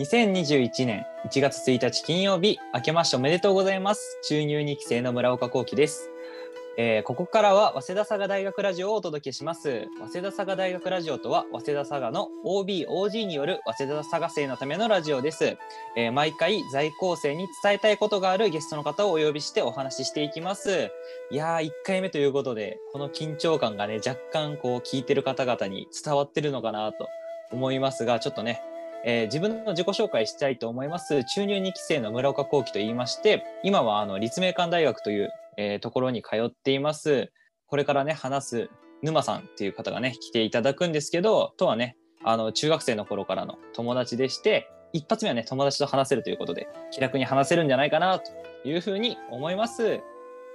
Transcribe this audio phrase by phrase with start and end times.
[0.00, 4.18] 2021年1月1日金曜日、明けましておめでとうございます。
[4.22, 6.08] 中入2期生の村岡幸喜です。
[6.78, 9.88] えーここからは早稲田佐賀大学ラジオをお届けします。
[9.98, 15.58] 早稲田佐賀大学ラジオとは、早稲田佐賀の OB、OG による早稲田佐賀生のためのラジオです。
[15.98, 20.90] えー毎回在校生に伝えたいことがあるゲストの方をお呼びしてお話ししていきます。
[21.30, 27.06] いやー、1回目ということで、この緊張感がね、若干こう聞いてる方々に伝わってるのかなと
[27.52, 28.62] 思いますが、ちょっとね、
[29.04, 31.24] えー自分の自己紹介したいと思います。
[31.24, 37.32] 中入2期生の村岡幸喜と言いまして、今はあの立命館大学という、えーところに通っています。
[37.66, 38.70] これからね、話す
[39.02, 48.30] 沼さんっていう方がね、来ていただくんですけど、とはね、あの中学生の頃からの友達でして、一発目はね、友達と話せるということで、気楽に話せるんじゃないかなと
[48.68, 50.00] いうふうに思います。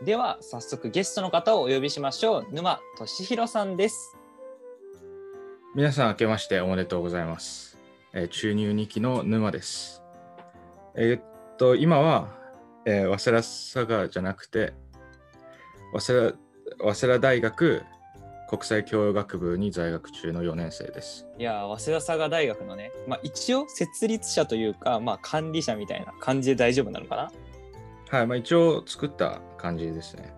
[0.03, 2.47] では、早速ゲストの方をお呼びしましょう。
[2.51, 4.15] 沼俊弘さんです。
[5.73, 7.74] 皆さん明けましておめでとうございます。
[8.17, 10.01] えー中入2期の沼です。
[10.95, 11.21] えーっ
[11.57, 12.29] と、今は、
[12.85, 14.73] えー早稲田佐賀じゃなくて、
[15.91, 16.37] 早稲田
[16.79, 17.83] 早稲田大学
[18.49, 21.27] 国際教養学部に在学中の4年生です。
[21.37, 27.31] いやー早稲田佐賀大学のね、まあ、一応設立者というか、まあ、管理者みたいな感じで大丈夫なのかな？
[28.17, 30.33] はい、まあ、一応作った感じですね。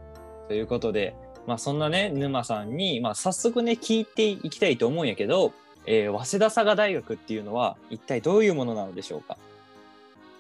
[0.48, 5.54] ということで、まあ、そんなね沼さんに、まあ、早速ね聞いていきたいと思うんやけど、
[5.88, 9.38] えー早稲田佐賀大学っていうのは一体どういうものなのでしょうか？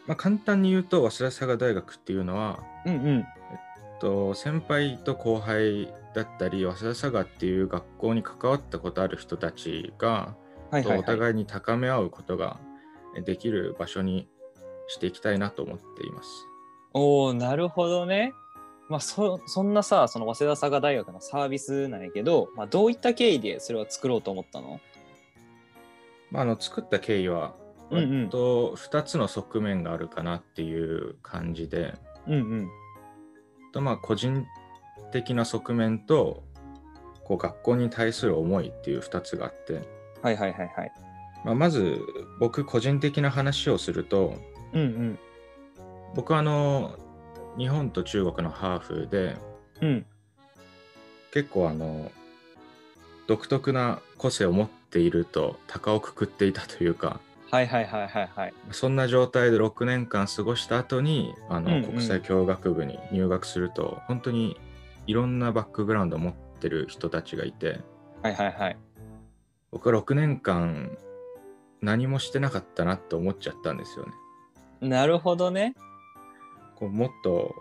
[0.06, 10.36] まあ、簡単に言うと、早稲田佐賀大学っていうのは、うんうんえっと先輩と後輩だったり、早稲田佐賀っていう学校に関わったことある人たちが、
[10.70, 12.58] はいはい、はい、お互いに高め合うことが
[13.26, 14.28] できる場所に
[14.88, 16.30] していきたいなと思っています。
[16.94, 18.34] おおなるほどね。
[18.90, 24.80] まあそそんなさその早稲田佐賀大学のサービスなんやけど、まあ、どういった経緯でそれを作ろうと思ったの？
[26.32, 27.56] まあ、あの作った経緯は、
[27.90, 28.10] うんうん。
[28.24, 31.94] 割と2つの側面があるかなっていう感じで、
[32.28, 32.70] うんうん。
[33.74, 34.46] とまあ、個人
[35.12, 36.44] 的な側面と
[37.24, 39.82] こう学校に対する思いっていう2つがあって、
[40.22, 40.92] はいはいはいはい。
[41.46, 42.00] まあ、まず
[42.40, 44.36] 僕個人的な話をすると
[44.74, 45.20] うんうん。
[46.16, 46.98] 僕はあの
[47.58, 49.36] 日本と中国のハーフで
[49.82, 50.06] うん。
[51.34, 52.12] 結構あの
[53.28, 58.54] 独特な個性を持っていると鷹をくくっていたというかはいはいはいはいはい。
[58.72, 64.60] そんな状態で6年間過ごした後にあの、うんうん国際教学部に入学すると本当に
[65.06, 67.80] いろんなバックグラウンドを持ってる人たちがいて
[68.22, 68.78] はいはいはい。
[69.72, 70.98] 僕は6年間
[71.82, 74.12] 何もしてなかったなと思っちゃったんですよね。
[74.90, 75.76] なるほどね。
[76.76, 77.56] こうもっと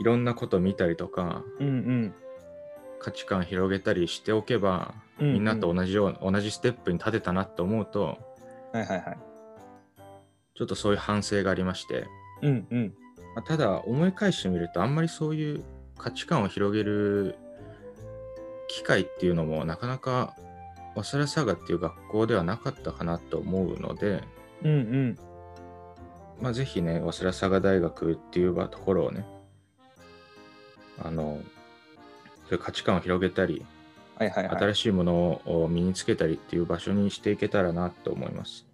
[0.00, 2.14] いろんなこと見たりとかうんうん。
[3.00, 8.18] 価値観広げたりしておけば、うんうんみんなと同じよう同じステップに立てたなと思うと
[8.72, 9.18] はいはいはい。
[10.54, 12.06] ちょっとそういう反省がありまして、
[12.42, 12.94] うんうん。
[13.34, 15.64] まあただ思い返してみるとあんまりそういう
[15.96, 17.36] 価値観を広げる
[18.68, 20.36] 機会っていうのもなかなか
[20.94, 24.22] 早稲田佐賀っていう学校ではなかったかなと思うので、
[24.62, 25.18] うんうん。
[26.40, 29.26] まあ、ぜひね早稲田佐賀大学っていう場ところをね
[31.02, 31.40] あの
[32.48, 33.64] そういう価値観を広げたり
[34.18, 34.56] はいはいはい。
[34.56, 38.66] 新しいものを身につけたりっていう場所にしていけたらなと思います。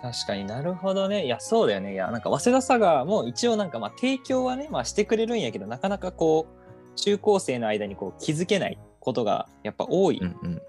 [0.00, 1.26] 確かになるほどね。
[1.26, 1.92] いや、そうだよね。
[1.92, 10.62] いや、なんか、早稲田佐賀も一応なんか、まあ、提供はね、まあ、してくれるんやけど、なかなかこう、中高生の間にこう気づけないことがやっぱ多いうんうん。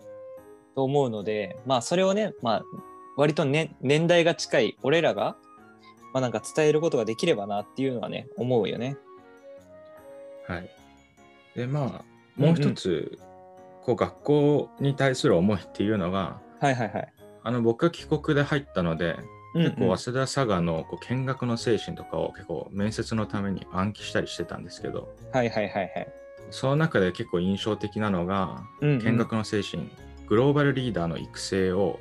[0.76, 2.64] と思うので、まあ、それをね、まあ、
[3.18, 5.38] 割と、ね、年代が近い俺らが、
[6.14, 8.98] まあ、なんか伝えることができればなっていうのはね、思うよね。
[10.48, 10.70] はい。
[11.60, 13.20] で、まあ、もう一つ、
[13.84, 17.14] こう学校に対する思いっていうのが、はいはいはい。
[17.44, 26.08] あの僕が帰国で入ったので、うんうん結構早稲田佐賀のこう見学の精神とかを結構面接のために暗記したりしてたんですけど、はいはいはいはい。
[26.52, 29.90] その中で結構印象的なのが、うんうん見学の精神、
[30.28, 32.00] グローバルリーダーの育成を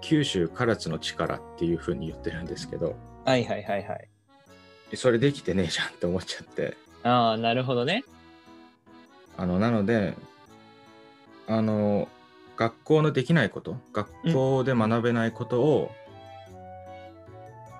[0.00, 2.94] 九州唐津の力っていうふうに言ってるんですけど、
[3.24, 4.08] はいはいはいはい。
[4.94, 8.04] それできてねえじゃんって思っちゃって、ああ、なるほどね。
[9.38, 10.14] あのなので、
[11.46, 12.08] あの、
[12.56, 15.90] 学校のできないこと、学校で学べないことを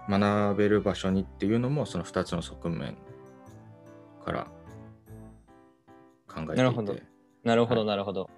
[0.08, 2.96] 学べる場所にっていうのも、その2つの側面
[4.24, 4.46] から
[6.28, 6.54] 考えていて。
[6.56, 6.94] なるほど
[7.44, 8.30] なるほどはいなるほど。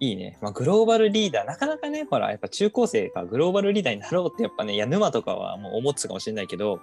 [0.00, 0.36] いいね。
[0.42, 6.80] まあ、グローバルリーダー、なかなかね、ほら、やっぱ中高生がグローバルリーダーになろうって、やっぱね、いや、沼とかはもう思ってたかもしれないけど、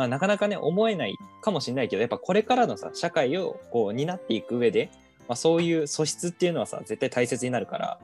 [0.00, 4.90] まあ、なかなかね、思えないかもしれないけど、やっぱこれからのさ、社会をこう担っていく上で、
[5.28, 7.98] まあ、そういう素質っていうのはさ、絶対大切になるから、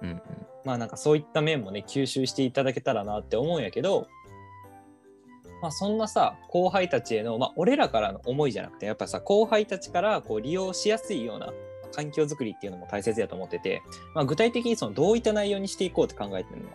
[0.00, 0.22] うんうん。
[0.64, 4.08] まあなんかそういった面もね吸収していただけたらなって思うんやけど、
[5.60, 11.52] まあ、そんなさ後輩たちへの、まあ、俺らからの思いじゃなくてやっぱさ後輩たちからこう利用しやすいような
[11.92, 13.82] 環境づくりっていうのも大切だと思ってて、
[14.14, 16.68] まあ、具体的にそのどういった内容にしていこうって考えてるの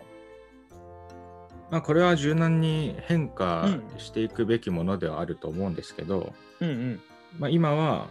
[1.70, 3.68] まあ、これは柔軟に変化
[3.98, 7.00] していくべきものではあると思うんですけど、うんうん。
[7.38, 8.08] まあ、今は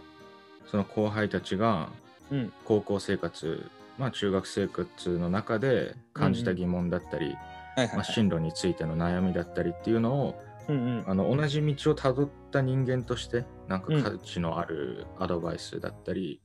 [0.66, 1.90] その後輩たちが
[2.30, 2.52] うん。
[2.64, 3.68] 高校生活、
[3.98, 7.36] まあ、中学生活の中で感じた疑問だったり、
[7.96, 10.40] ま進路についての悩みだったりっていうのを
[11.06, 16.40] あの同じ道をたどった人間としてなんかうん価値のあるアドバイスだったり、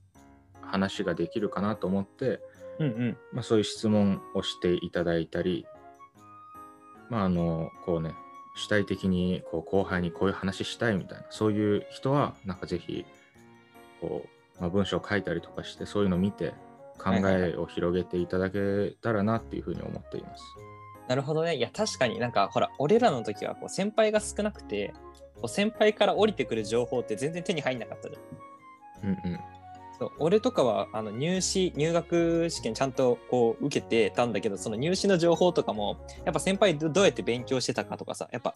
[0.61, 2.39] 話ができるかなと思って、
[3.31, 5.67] まあ、そういう質問をしていただいたり、
[7.09, 8.13] まああのこうね
[8.55, 13.05] 主体的にこう後輩にこういう話したいみたいなそういう人はなんかぜひ
[14.01, 14.25] こ
[14.57, 16.53] う、まあ、文章を書いたりとかしてそういうのを見て
[16.97, 20.43] 考えを広げていただけたらなっていうふうに思っています。
[21.07, 21.55] なるほどね。
[21.55, 24.93] いや確かになんかほら俺らの時はこう先輩が少なくて
[25.35, 29.09] こう先輩から降りてくる情報って全然手に入んなかったじゃん。
[29.09, 29.39] うんうん
[29.97, 38.55] そう俺とかはあの入試入学試験ちゃんとこう受けてたんだけどその入試の情報とかもやっぱ先輩どうやって勉強してたかとかさやっぱ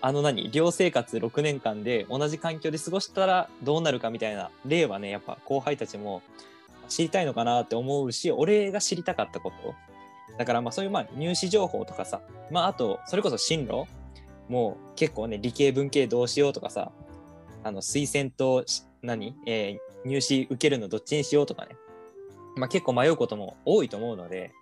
[0.00, 6.22] あの何寮生活6年間で同じ環境で過ごしたらどうなるかみたいな例はねやっぱ後輩たちも
[6.88, 9.74] 知りたいのかなって思うし俺が知りたかったこと。
[10.38, 12.20] だからまあそういうまあ入試情報とかさ
[12.50, 13.84] まああとそれこそ進路
[14.48, 16.92] もう結構ね理系文系どうしようとかさ
[17.64, 18.64] あの推薦と
[19.02, 21.76] 何、えー入試受けるのどっちにしようとかね、
[22.56, 24.52] まあ、結構迷うことも多いと思うので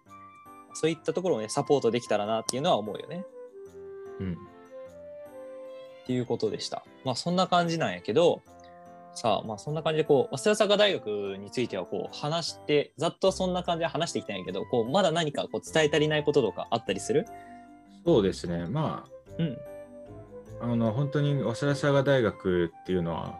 [0.72, 3.24] そういったところをねサポートできたらなっていうのは思うよね。
[4.18, 4.32] うん。
[4.32, 4.36] っ
[6.06, 6.84] ていうことでした。
[7.04, 8.40] まあそんな感じなんやけど
[9.14, 17.26] さあまあそんな感じでこう早稲田大学についてはこう話してざっとそんな感じで話していきたいんやけどこうまだ何かこう伝え足りないこととかあったりする？
[18.06, 18.66] そうですね。
[18.66, 19.04] ま
[19.38, 19.58] うん。
[20.62, 23.38] ああの本当に早稲田大学っていうのは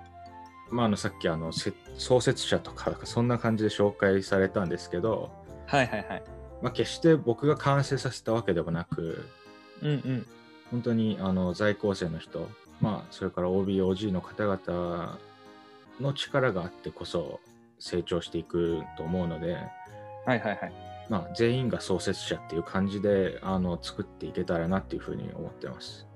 [0.71, 5.31] まあ、あのさっきあのせ創設者とかそんな感じで紹介されたんですけど、
[5.67, 6.23] はいはいはい。
[6.63, 9.29] まあ、決して僕が完成させたわけでもなく
[9.83, 10.27] うんうん。
[10.71, 12.49] 本当にあの在校生の人、
[12.81, 15.19] まあ、それから OBOG の方々
[16.01, 17.41] の力があってこそ
[17.79, 19.61] 成長していくと思うので、はい
[20.27, 20.73] はいはい。
[21.09, 26.07] まあ、全員が創設者っていう感じであの作っていけたらなっていうふうに思ってます。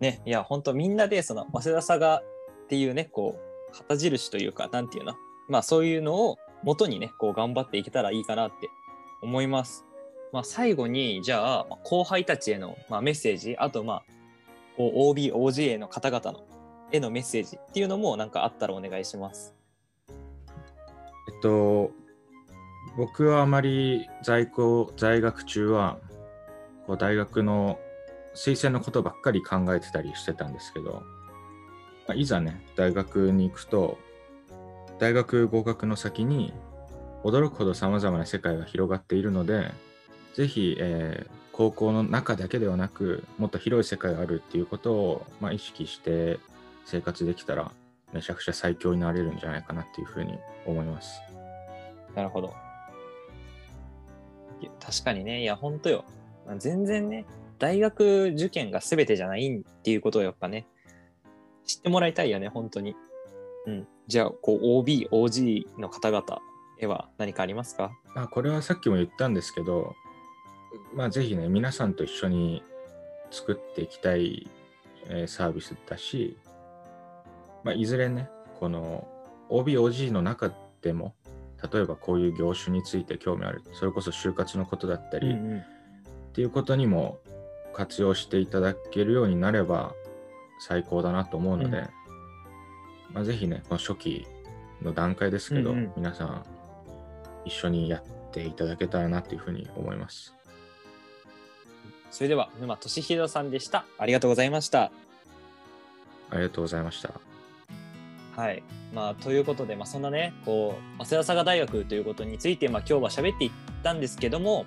[0.00, 2.22] ねいや本当みんなでその早稲田佐賀
[2.68, 3.40] っていうねこ
[3.72, 5.14] う旗印というかなんていうの？
[5.48, 8.68] まあそういうのを元にねこう頑張っていけたらいいかなって
[9.22, 9.86] 思います。
[10.34, 14.02] まあ、最後にじゃあ後輩たちへの、まあ、メッセージあとまあ
[14.76, 16.44] OB、OG への方々の
[16.92, 19.54] へのメッセージっていうのもなんかあったらお願いします。
[20.08, 21.90] えっと、
[22.98, 25.98] 僕はあまり在校在学中は
[26.86, 27.78] こう大学の
[28.34, 31.02] 推薦のことばっかり考えてたりしてたんですけど、
[32.08, 33.98] まあいざね大学に行くと
[34.98, 36.52] 大学合格の先に
[37.22, 39.70] 驚くほどさまざまな世界が広がっているので
[40.34, 46.38] ぜひ、えー高校の中だけではなくもっと広い世界があるっていうことを、まあ、意識して
[46.84, 47.72] 生活できたら
[48.12, 51.20] めちゃくちゃ最強になれるんじゃないかなっていうふうに思います。
[52.14, 52.54] なるほど。
[54.78, 56.04] 確かにね、いや、本当よ。
[56.58, 57.26] 全然ね、
[57.58, 60.64] 大学受験が全てじゃないっていうことをやっぱね、
[61.68, 62.96] 知ってもらいたいよね、本当に。
[63.66, 63.86] うん。
[64.08, 66.40] じゃあ、こう、OB、OG の方々
[66.80, 67.92] へは何かありますか？
[68.14, 69.94] まあ、これはさっきも言ったんですけど、
[70.94, 72.62] まあ、ぜひね、皆さんと一緒に
[73.30, 74.48] 作っていきたい、
[75.08, 76.36] えーサービスだし、
[77.62, 79.06] まあ、いずれね、この
[79.50, 81.14] OBOG の中でも、
[81.72, 85.62] 例えばこういう業種について興味ある、それこそ就活のことだったり、うん
[86.28, 87.18] っていうことにも
[87.74, 89.92] 活用していただけるようになれば
[90.58, 91.88] 最高だなと思うので、うん
[93.12, 94.26] まあ、ぜひね、この初期
[94.82, 96.44] の段階ですけど、うんうん皆さん
[97.44, 100.34] 一緒にやっていただけたらなというふうに思います。
[102.10, 103.86] それでは、沼俊弘さんでした。
[103.96, 104.90] ありがとうございました。
[106.30, 107.12] ありがとうございました。
[108.36, 108.62] はい。
[108.92, 113.50] まあ、ということで、まあ、そんなね、こう、早稲田佐賀大学ということについて、まあ、今日は喋っていっ
[113.82, 114.66] たんですけども、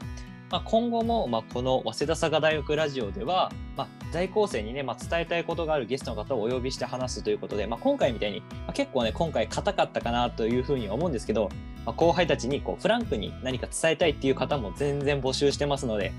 [0.52, 11.50] まあ、今後も、まあ、この早稲田佐賀大学ラジオでは、まあ、在校生にね、まあ、伝えたいことがあるゲストの方をお呼びして話すということで、まあ、今回みたいに、まあ、結構ね、今回硬かったかなというふうに思うんですけど、
[11.86, 16.12] まあ、後輩たちにこうフランクに何か伝えたいっていう方も全然募集してますので、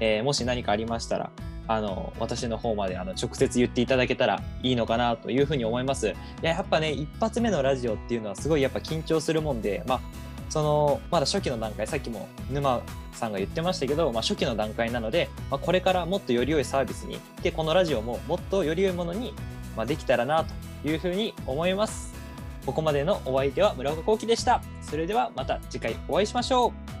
[0.00, 1.30] えーもし何かありましたら、
[1.66, 6.08] あの私の方まであの直接言っていただけたらいいのかなというふうに思います。
[6.08, 10.00] いややっぱね一発目のラジオっていうのはすごいやっぱ緊張するもんで、まあ、
[10.48, 12.80] そのまだ初期の段階さっきも沼
[13.12, 19.34] さんが言ってましたけど、まあ、初期の段階なので、まあ、これからもっとより良いサービスにでこのラジオももっとより良いものに、
[19.76, 20.44] まあ、できたらな
[20.82, 22.14] というふうに思います。
[22.64, 24.62] ここまでのお相手は村岡幸輝でした。
[24.82, 26.97] それではまた次回お会いしましょう。